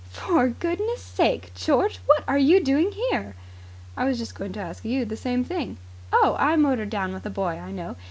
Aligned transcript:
"For 0.09 0.47
goodness' 0.47 1.03
sake, 1.03 1.53
George, 1.53 1.99
what 2.07 2.23
are 2.27 2.39
you 2.39 2.63
doing 2.63 2.91
here?" 2.91 3.35
"I 3.95 4.03
was 4.05 4.17
just 4.17 4.33
going 4.33 4.51
to 4.53 4.59
ask 4.59 4.83
you 4.83 5.05
the 5.05 5.15
same 5.15 5.43
thing." 5.43 5.77
"Oh, 6.11 6.35
I 6.39 6.55
motored 6.55 6.89
down 6.89 7.13
with 7.13 7.27
a 7.27 7.29
boy 7.29 7.59
I 7.59 7.71
know. 7.71 7.95